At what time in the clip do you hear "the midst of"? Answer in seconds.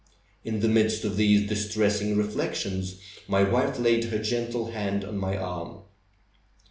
0.61-1.15